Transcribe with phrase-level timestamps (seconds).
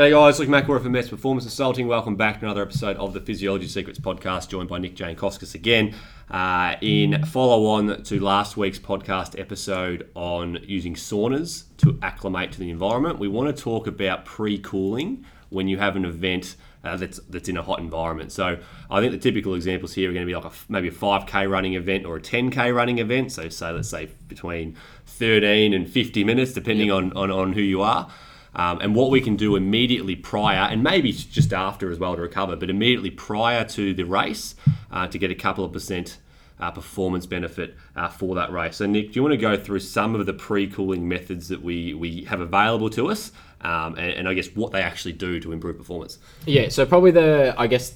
[0.00, 1.86] G'day guys, Luke McElroy from Mets Performance Consulting.
[1.86, 5.54] Welcome back to another episode of the Physiology Secrets podcast, joined by Nick Jane Koskis
[5.54, 5.94] again.
[6.30, 12.60] Uh, in follow on to last week's podcast episode on using saunas to acclimate to
[12.60, 16.96] the environment, we want to talk about pre cooling when you have an event uh,
[16.96, 18.32] that's that's in a hot environment.
[18.32, 18.58] So
[18.90, 21.50] I think the typical examples here are going to be like a, maybe a 5k
[21.50, 23.32] running event or a 10k running event.
[23.32, 26.96] So say let's say between 13 and 50 minutes, depending yep.
[26.96, 28.10] on, on on who you are.
[28.54, 32.22] Um, and what we can do immediately prior, and maybe just after as well to
[32.22, 34.56] recover, but immediately prior to the race
[34.90, 36.18] uh, to get a couple of percent
[36.58, 38.76] uh, performance benefit uh, for that race.
[38.76, 41.62] So, Nick, do you want to go through some of the pre cooling methods that
[41.62, 43.32] we, we have available to us
[43.62, 46.18] um, and, and I guess what they actually do to improve performance?
[46.46, 47.94] Yeah, so probably the, I guess,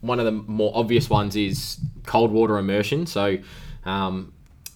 [0.00, 3.06] one of the more obvious ones is cold water immersion.
[3.06, 3.38] So,
[3.84, 4.32] um,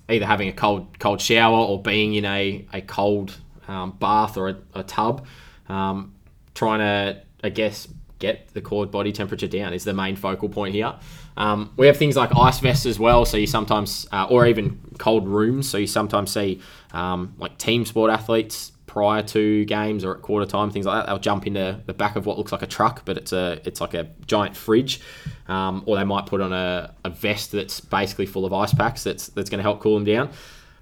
[0.08, 3.36] either having a cold cold shower or being in a, a cold
[3.68, 5.26] um, bath or a, a tub,
[5.68, 6.14] um,
[6.54, 7.88] trying to, I guess,
[8.18, 10.94] get the core body temperature down is the main focal point here.
[11.36, 14.80] Um, we have things like ice vests as well, so you sometimes, uh, or even
[14.98, 20.16] cold rooms, so you sometimes see um, like team sport athletes prior to games or
[20.16, 21.06] at quarter time, things like that.
[21.06, 23.82] They'll jump into the back of what looks like a truck, but it's a it's
[23.82, 25.02] like a giant fridge,
[25.48, 29.04] um, or they might put on a, a vest that's basically full of ice packs
[29.04, 30.30] that's that's going to help cool them down.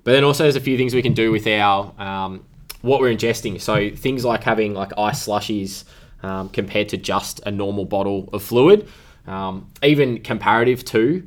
[0.04, 2.44] But then also there's a few things we can do with our um,
[2.84, 3.58] what we're ingesting.
[3.60, 5.84] So things like having like ice slushies
[6.22, 8.86] um, compared to just a normal bottle of fluid,
[9.26, 11.26] um, even comparative to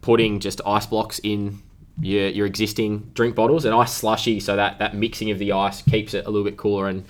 [0.00, 1.62] putting just ice blocks in
[2.00, 5.82] your, your existing drink bottles, an ice slushy, so that that mixing of the ice
[5.82, 7.04] keeps it a little bit cooler and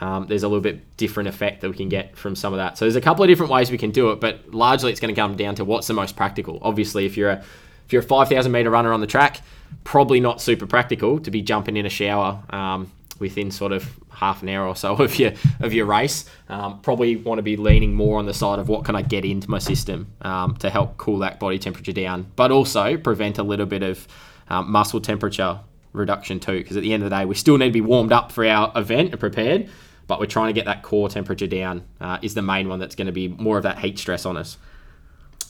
[0.00, 2.76] um, there's a little bit different effect that we can get from some of that.
[2.76, 5.14] So there's a couple of different ways we can do it, but largely it's going
[5.14, 6.58] to come down to what's the most practical.
[6.62, 7.44] Obviously, if you're a
[7.86, 9.40] if you're a 5,000 meter runner on the track,
[9.82, 14.42] probably not super practical to be jumping in a shower um, within sort of half
[14.42, 16.24] an hour or so of your of your race.
[16.48, 19.24] Um, probably want to be leaning more on the side of what can I get
[19.24, 23.42] into my system um, to help cool that body temperature down, but also prevent a
[23.42, 24.06] little bit of
[24.48, 25.60] um, muscle temperature
[25.92, 26.58] reduction too.
[26.58, 28.44] Because at the end of the day, we still need to be warmed up for
[28.44, 29.68] our event and prepared,
[30.06, 31.84] but we're trying to get that core temperature down.
[32.00, 34.36] Uh, is the main one that's going to be more of that heat stress on
[34.36, 34.58] us.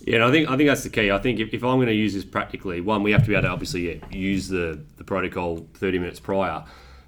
[0.00, 1.10] Yeah, I think I think that's the key.
[1.10, 3.34] I think if, if I'm going to use this practically, one we have to be
[3.34, 6.64] able to obviously yeah, use the the protocol 30 minutes prior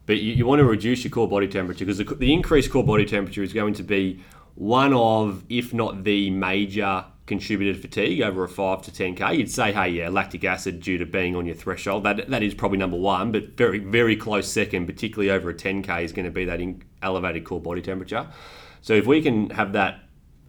[0.07, 2.85] but you, you want to reduce your core body temperature because the, the increased core
[2.85, 4.21] body temperature is going to be
[4.55, 9.49] one of, if not the major contributor to fatigue over a 5 to 10k you'd
[9.49, 12.77] say hey yeah lactic acid due to being on your threshold that that is probably
[12.77, 16.45] number one but very very close second particularly over a 10k is going to be
[16.45, 16.61] that
[17.03, 18.27] elevated core body temperature.
[18.83, 20.01] So if we can have that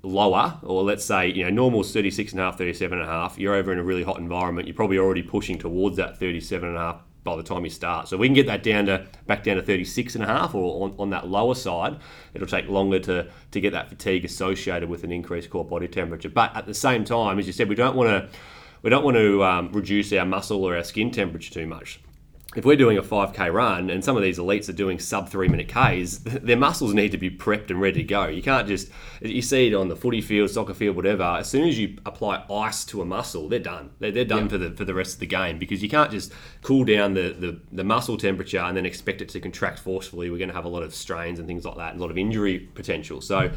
[0.04, 3.12] lower or let's say you know normal is 36 and a half 37 and a
[3.12, 6.68] half you're over in a really hot environment you're probably already pushing towards that 37
[6.68, 8.08] and a half by the time you start.
[8.08, 10.56] So if we can get that down to back down to 36 and a half
[10.56, 11.98] or on, on that lower side.
[12.34, 16.30] It'll take longer to, to get that fatigue associated with an increased core body temperature.
[16.30, 18.38] But at the same time, as you said, we don't want to
[18.82, 22.00] we don't want to um, reduce our muscle or our skin temperature too much
[22.56, 25.48] if we're doing a 5k run and some of these elites are doing sub three
[25.48, 28.28] minute Ks, their muscles need to be prepped and ready to go.
[28.28, 28.90] You can't just,
[29.22, 31.24] you see it on the footy field, soccer field, whatever.
[31.24, 33.92] As soon as you apply ice to a muscle, they're done.
[34.00, 34.50] They're, they're done yeah.
[34.50, 37.36] for the for the rest of the game because you can't just cool down the,
[37.38, 40.30] the, the muscle temperature and then expect it to contract forcefully.
[40.30, 42.18] We're going to have a lot of strains and things like that, a lot of
[42.18, 43.22] injury potential.
[43.22, 43.52] So,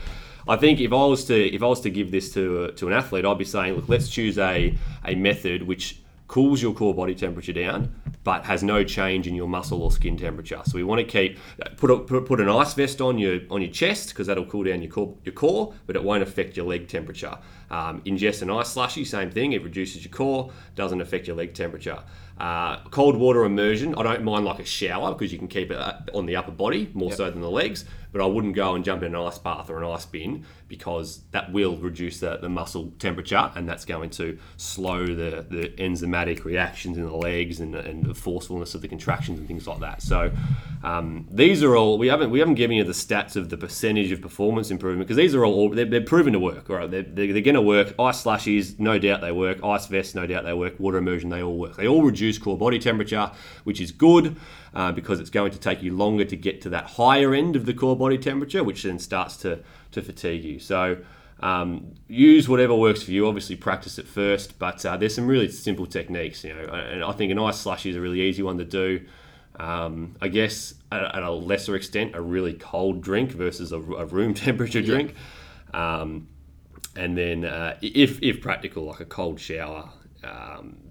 [0.47, 2.93] I think if I was to if I was to give this to to an
[2.93, 6.01] athlete, I'd be saying, look, let's choose a a method which
[6.35, 10.17] cools your core body temperature down, but has no change in your muscle or skin
[10.17, 10.61] temperature.
[10.65, 11.39] So we want to keep
[11.77, 14.83] put a, put, an ice vest on your on your chest because that'll cool down
[14.83, 17.39] your core, your core, but it won't affect your leg temperature.
[17.71, 19.53] Um, ingest an ice slushy, same thing.
[19.53, 22.03] It reduces your core, doesn't affect your leg temperature.
[22.37, 25.79] Uh, cold water immersion, I don't mind like a shower because you can keep it
[25.79, 27.17] uh, on the upper body more yep.
[27.17, 27.85] so than the legs,
[28.15, 31.21] but I wouldn't go and jump in an ice bath or an ice bin because
[31.33, 36.45] that will reduce the, the muscle temperature and that's going to slow the, the enzymatic
[36.45, 40.01] reactions in the legs and, and the forcefulness of the contractions and things like that.
[40.01, 40.33] So
[40.83, 44.11] um, these are all we haven't we haven't given you the stats of the percentage
[44.13, 46.69] of performance improvement because these are all they're, they're, proven to work.
[46.69, 47.95] Right, they're, they're, they're going to work.
[47.99, 49.63] Ice slushies, no doubt they work.
[49.65, 50.79] Ice vests, no doubt they work.
[50.79, 51.77] Water immersion, they all work.
[51.77, 53.31] They all reduce reduce core body temperature,
[53.65, 54.37] which is good
[54.75, 57.67] uh, because it's going to take you longer to get to that higher end of
[57.67, 59.61] the core body temperature, which then starts to,
[59.93, 60.59] to fatigue you.
[60.59, 60.99] So
[61.41, 63.27] um, use whatever works for you.
[63.27, 67.13] Obviously, practice it first, but uh, there's some really simple techniques, you know, and I
[67.13, 69.05] think an ice slushy is a really easy one to do.
[69.59, 74.35] Um, I guess at, a lesser extent, a really cold drink versus a, a room
[74.47, 75.15] temperature drink.
[75.73, 76.29] Um,
[76.97, 79.91] and then, uh, if, if practical, like a cold shower.
[80.23, 80.85] Um,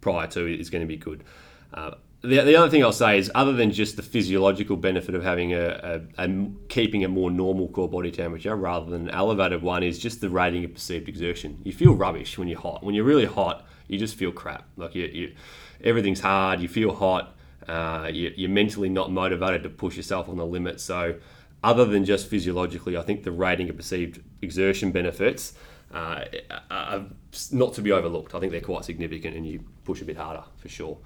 [0.00, 1.24] prior to is going to be good.
[1.72, 1.92] Uh,
[2.22, 5.54] the, the other thing I'll say is, other than just the physiological benefit of having
[5.54, 9.82] a, a, a keeping a more normal core body temperature rather than an elevated one,
[9.82, 11.60] is just the rating of perceived exertion.
[11.64, 12.84] You feel rubbish when you're hot.
[12.84, 14.68] When you're really hot, you just feel crap.
[14.76, 15.34] Like you, you
[15.82, 16.60] everything's hard.
[16.60, 17.36] You feel hot.
[17.66, 20.80] Uh, you, you're mentally not motivated to push yourself on the limit.
[20.80, 21.16] So,
[21.62, 25.54] other than just physiologically, I think the rating of perceived exertion benefits
[25.92, 26.24] uh,
[26.70, 27.06] are
[27.52, 28.34] not to be overlooked.
[28.34, 30.98] I think they're quite significant, and you push a bit harder for sure.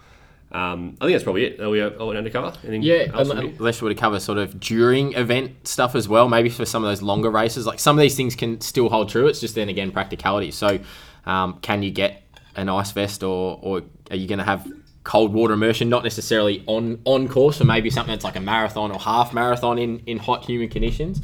[0.55, 1.61] Um, I think that's probably it.
[1.61, 2.53] Are we all undercover?
[2.62, 6.09] Anything Yeah, else from unless you want to cover sort of during event stuff as
[6.09, 7.67] well, maybe for some of those longer races.
[7.67, 9.27] Like some of these things can still hold true.
[9.27, 10.53] It's just then again practicality.
[10.53, 10.79] So,
[11.27, 12.23] um, can you get
[12.55, 14.73] an ice vest, or or are you going to have
[15.03, 15.89] cold water immersion?
[15.89, 19.77] Not necessarily on on course, or maybe something that's like a marathon or half marathon
[19.77, 21.21] in in hot humid conditions.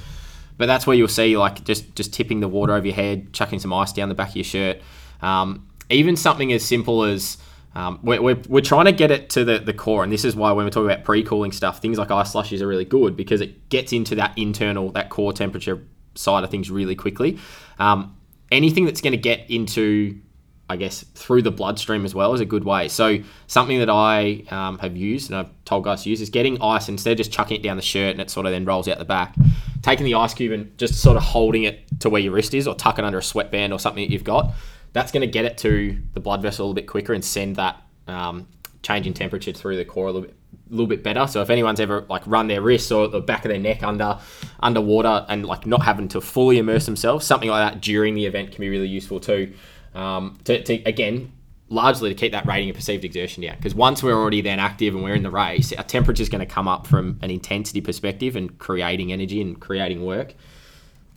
[0.58, 3.60] But that's where you'll see like just just tipping the water over your head, chucking
[3.60, 4.78] some ice down the back of your shirt.
[5.22, 7.38] Um, even something as simple as
[7.74, 10.34] um, we're, we're, we're trying to get it to the, the core, and this is
[10.34, 13.40] why when we're talking about pre-cooling stuff, things like ice slushies are really good because
[13.40, 15.86] it gets into that internal, that core temperature
[16.16, 17.38] side of things really quickly.
[17.78, 18.16] Um,
[18.50, 20.20] anything that's going to get into,
[20.68, 22.88] I guess, through the bloodstream as well is a good way.
[22.88, 26.60] So something that I um, have used and I've told guys to use is getting
[26.60, 28.88] ice instead of just chucking it down the shirt and it sort of then rolls
[28.88, 29.36] out the back.
[29.82, 32.66] Taking the ice cube and just sort of holding it to where your wrist is,
[32.66, 34.52] or tuck it under a sweatband or something that you've got
[34.92, 37.56] that's going to get it to the blood vessel a little bit quicker and send
[37.56, 38.48] that um,
[38.82, 40.36] change in temperature through the core a little bit,
[40.68, 41.26] little bit better.
[41.26, 44.18] So if anyone's ever like run their wrists or the back of their neck under
[44.60, 48.52] underwater and like not having to fully immerse themselves, something like that during the event
[48.52, 49.52] can be really useful too.
[49.94, 51.32] Um, to, to again
[51.68, 53.56] largely to keep that rating of perceived exertion down.
[53.56, 56.40] Because once we're already then active and we're in the race, our temperature is going
[56.40, 60.34] to come up from an intensity perspective and creating energy and creating work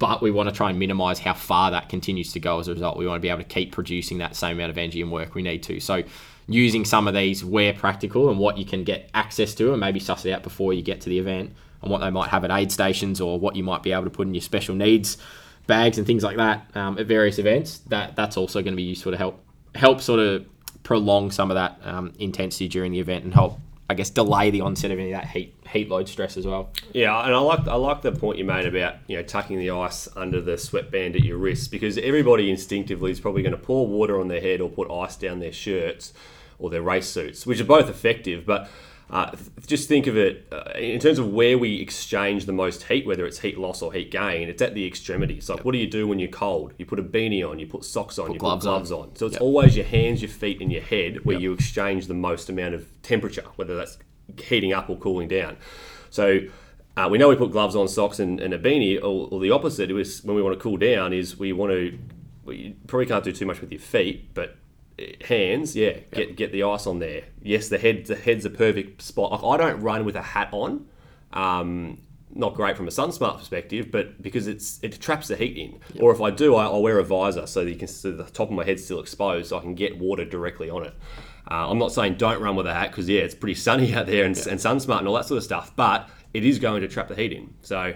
[0.04, 2.74] but we want to try and minimize how far that continues to go as a
[2.74, 2.98] result.
[2.98, 5.34] We want to be able to keep producing that same amount of energy and work
[5.34, 5.80] we need to.
[5.80, 6.04] So,
[6.46, 10.02] using some of these where practical and what you can get access to, and maybe
[10.02, 12.52] suss it out before you get to the event, and what they might have at
[12.52, 15.18] aid stations or what you might be able to put in your special needs
[15.68, 17.78] bags and things like that um, at various events.
[17.88, 19.42] That that's also going to be useful to help
[19.74, 20.46] help sort of
[20.84, 23.58] prolong some of that um, intensity during the event and help
[23.94, 26.72] I guess delay the onset of any of that heat heat load stress as well.
[26.94, 29.70] Yeah, and I like I like the point you made about you know tucking the
[29.70, 33.86] ice under the sweatband at your wrist because everybody instinctively is probably going to pour
[33.86, 36.12] water on their head or put ice down their shirts
[36.58, 38.68] or their race suits, which are both effective, but
[39.14, 39.36] uh,
[39.68, 43.28] just think of it uh, in terms of where we exchange the most heat, whether
[43.28, 44.50] it's heat loss or heat gain.
[44.50, 45.50] It's at the extremities.
[45.50, 45.66] Like, yep.
[45.66, 46.74] what do you do when you're cold?
[46.80, 49.10] You put a beanie on, you put socks on, put you gloves put gloves on.
[49.10, 49.16] on.
[49.16, 49.42] So it's yep.
[49.44, 51.44] always your hands, your feet, and your head where yep.
[51.44, 54.00] you exchange the most amount of temperature, whether that's
[54.36, 55.58] heating up or cooling down.
[56.10, 56.40] So
[56.98, 58.98] uh, we know we put gloves on, socks, and, and a beanie.
[58.98, 62.00] Or, or, the opposite is when we want to cool down is we want to.
[62.46, 64.58] We probably can't do too much with your feet, but
[65.26, 66.12] hands, yeah, yep.
[66.12, 67.24] get get the ice on there.
[67.42, 69.32] Yes, the head the head's a perfect spot.
[69.32, 70.88] Like I don't run with a hat on.
[71.32, 72.00] Um,
[72.36, 75.80] not great from a sun smart perspective, but because it's it traps the heat in.
[75.94, 76.04] Yep.
[76.04, 78.24] Or if I do, I, will wear a visor so that you can see the
[78.24, 80.94] top of my head still exposed, so I can get water directly on it.
[81.50, 84.08] Uh, I'm not saying don't run with a hat because yeah, it's pretty sunny out
[84.08, 84.48] there and, yep.
[84.48, 87.08] and sun smart and all that sort of stuff, but it is going to trap
[87.08, 87.54] the heat in.
[87.62, 87.94] So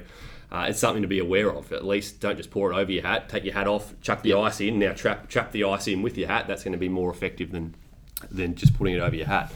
[0.52, 1.72] uh, it's something to be aware of.
[1.74, 3.28] At least don't just pour it over your hat.
[3.28, 4.80] Take your hat off, chuck the ice in.
[4.80, 6.48] Now trap trap the ice in with your hat.
[6.48, 7.76] That's going to be more effective than
[8.32, 9.52] than just putting it over your hat.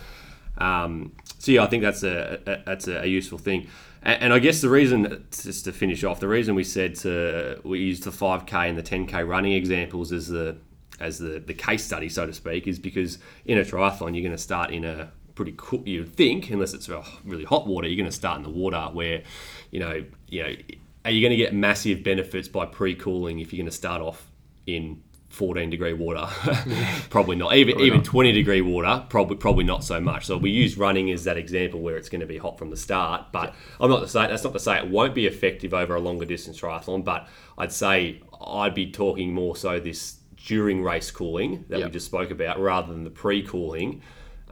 [0.58, 3.68] Um, so yeah, I think that's a, a that's a, useful thing.
[4.04, 7.62] And, and, I guess the reason, just to finish off, the reason we said to
[7.64, 10.58] we used the 5k and the 10k running examples as the
[11.00, 14.32] as the, the case study, so to speak, is because in a triathlon you're going
[14.32, 15.82] to start in a pretty cool.
[15.88, 16.88] You would think, unless it's
[17.26, 19.24] really hot water, you're going to start in the water where,
[19.72, 20.56] you know, you know,
[21.04, 24.30] are you going to get massive benefits by pre-cooling if you're going to start off
[24.68, 26.28] in 14 degree water?
[27.10, 27.56] probably not.
[27.56, 28.06] Even probably even not.
[28.06, 30.28] 20 degree water, probably probably not so much.
[30.28, 32.78] So we use running as that example where it's going to be hot from the
[32.78, 33.32] start.
[33.32, 36.00] But I'm not to say that's not to say it won't be effective over a
[36.00, 37.04] longer distance triathlon.
[37.04, 41.88] But I'd say I'd be talking more so this during race cooling that yep.
[41.88, 44.04] we just spoke about rather than the pre-cooling.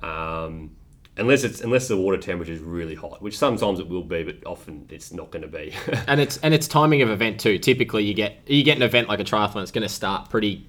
[0.01, 0.72] Um,
[1.20, 4.38] unless it's unless the water temperature is really hot, which sometimes it will be, but
[4.46, 5.74] often it's not going to be.
[6.08, 7.58] and it's and it's timing of event too.
[7.58, 10.66] Typically, you get you get an event like a triathlon, it's going to start pretty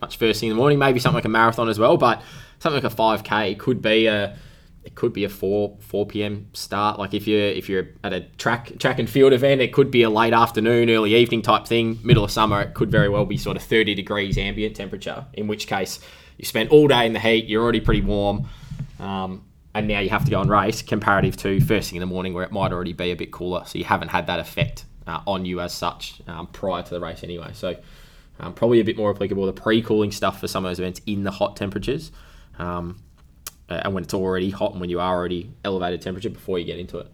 [0.00, 0.78] much first thing in the morning.
[0.78, 2.22] Maybe something like a marathon as well, but
[2.58, 4.36] something like a five k could be a
[4.82, 6.48] it could be a four four p.m.
[6.54, 6.98] start.
[6.98, 10.02] Like if you're if you're at a track track and field event, it could be
[10.02, 11.98] a late afternoon, early evening type thing.
[12.02, 15.26] Middle of summer, it could very well be sort of thirty degrees ambient temperature.
[15.34, 16.00] In which case,
[16.38, 17.46] you spent all day in the heat.
[17.46, 18.48] You're already pretty warm.
[18.98, 22.06] Um, and now you have to go and race comparative to first thing in the
[22.06, 23.64] morning where it might already be a bit cooler.
[23.66, 27.00] So you haven't had that effect uh, on you as such um, prior to the
[27.00, 27.50] race anyway.
[27.52, 27.76] So
[28.40, 31.22] um, probably a bit more applicable the pre-cooling stuff for some of those events in
[31.22, 32.10] the hot temperatures.
[32.58, 33.02] Um,
[33.68, 36.64] uh, and when it's already hot and when you are already elevated temperature before you
[36.64, 37.06] get into it.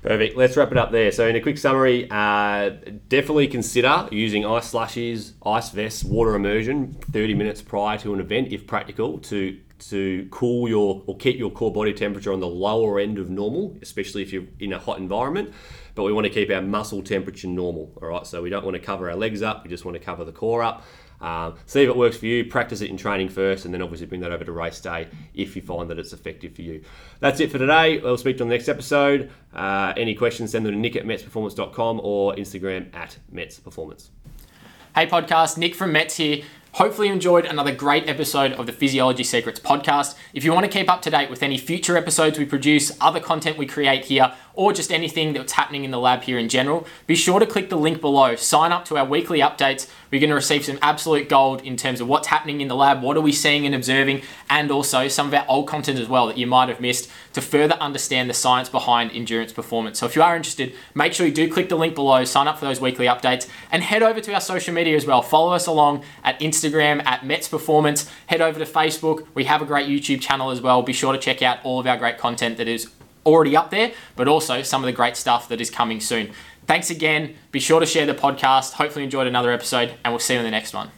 [0.00, 0.36] Perfect.
[0.36, 1.10] Let's wrap it up there.
[1.12, 2.70] So, in a quick summary, uh,
[3.08, 8.52] definitely consider using ice slushies, ice vests, water immersion 30 minutes prior to an event,
[8.52, 9.58] if practical, to
[9.90, 13.76] to cool your or keep your core body temperature on the lower end of normal,
[13.82, 15.52] especially if you're in a hot environment.
[15.94, 17.92] But we want to keep our muscle temperature normal.
[18.02, 18.26] All right.
[18.26, 19.64] So we don't want to cover our legs up.
[19.64, 20.84] We just want to cover the core up.
[21.20, 22.44] Um, see if it works for you.
[22.44, 25.56] Practice it in training first, and then obviously bring that over to race day if
[25.56, 26.82] you find that it's effective for you.
[27.20, 27.98] That's it for today.
[27.98, 29.30] We'll speak to you on the next episode.
[29.54, 34.08] Uh, any questions, send them to nick at metsperformance.com or Instagram at metsperformance.
[34.94, 36.42] Hey, podcast, Nick from Mets here.
[36.74, 40.16] Hopefully, you enjoyed another great episode of the Physiology Secrets podcast.
[40.32, 43.20] If you want to keep up to date with any future episodes we produce, other
[43.20, 46.84] content we create here, or just anything that's happening in the lab here in general,
[47.06, 48.34] be sure to click the link below.
[48.34, 49.88] Sign up to our weekly updates.
[50.14, 53.02] We're going to receive some absolute gold in terms of what's happening in the lab,
[53.02, 56.28] what are we seeing and observing, and also some of our old content as well
[56.28, 59.98] that you might have missed to further understand the science behind endurance performance.
[59.98, 62.60] So if you are interested, make sure you do click the link below, sign up
[62.60, 65.20] for those weekly updates, and head over to our social media as well.
[65.20, 68.08] Follow us along at Instagram at Mets Performance.
[68.26, 69.26] Head over to Facebook.
[69.34, 70.80] We have a great YouTube channel as well.
[70.82, 72.88] Be sure to check out all of our great content that is
[73.26, 76.30] already up there, but also some of the great stuff that is coming soon.
[76.66, 77.34] Thanks again.
[77.50, 78.72] Be sure to share the podcast.
[78.72, 80.90] Hopefully, you enjoyed another episode, and we'll see you in the next one.